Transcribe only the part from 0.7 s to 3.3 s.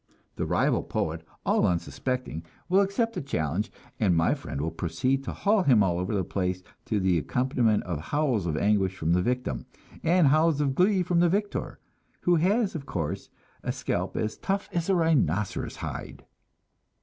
poet, all unsuspecting, will accept the